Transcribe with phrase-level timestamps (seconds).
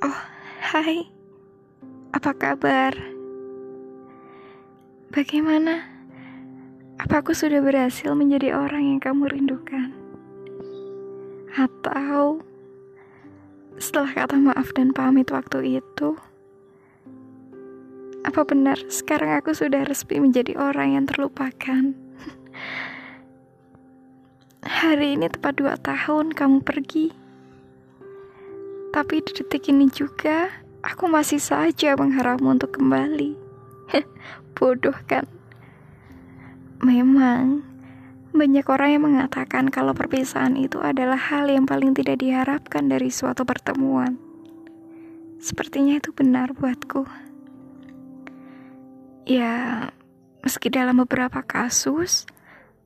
[0.00, 0.20] Oh,
[0.72, 1.04] hai.
[2.16, 2.96] Apa kabar?
[5.12, 5.84] Bagaimana?
[6.96, 9.92] Apa aku sudah berhasil menjadi orang yang kamu rindukan?
[11.52, 12.40] Atau
[13.76, 16.16] setelah kata maaf dan pamit waktu itu,
[18.24, 21.92] apa benar sekarang aku sudah resmi menjadi orang yang terlupakan?
[24.80, 27.29] Hari ini tepat dua tahun kamu pergi.
[28.90, 30.50] Tapi di detik ini juga,
[30.82, 33.38] aku masih saja mengharapmu untuk kembali.
[34.58, 35.30] Bodoh kan?
[36.82, 37.62] Memang,
[38.34, 43.46] banyak orang yang mengatakan kalau perpisahan itu adalah hal yang paling tidak diharapkan dari suatu
[43.46, 44.18] pertemuan.
[45.38, 47.06] Sepertinya itu benar buatku.
[49.30, 49.86] Ya,
[50.42, 52.26] meski dalam beberapa kasus,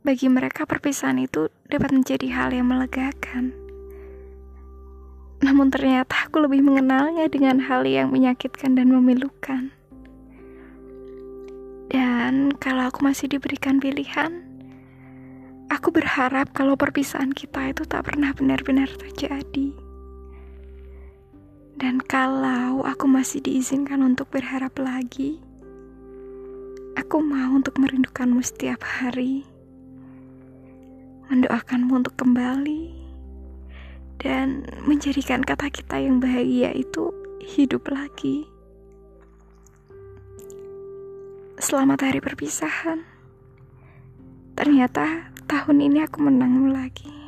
[0.05, 3.64] bagi mereka perpisahan itu dapat menjadi hal yang melegakan.
[5.55, 9.71] Namun ternyata aku lebih mengenalnya dengan hal yang menyakitkan dan memilukan.
[11.87, 14.43] Dan kalau aku masih diberikan pilihan,
[15.71, 19.71] aku berharap kalau perpisahan kita itu tak pernah benar-benar terjadi.
[21.79, 25.39] Dan kalau aku masih diizinkan untuk berharap lagi,
[26.99, 29.47] aku mau untuk merindukanmu setiap hari,
[31.31, 33.04] mendoakanmu untuk kembali
[34.25, 37.13] dan menjadikan kata kita yang bahagia itu
[37.45, 38.49] hidup lagi.
[41.61, 43.05] Selamat hari perpisahan.
[44.57, 47.24] Ternyata tahun ini aku menangmu lagi.